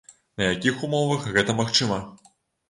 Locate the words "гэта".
1.35-1.57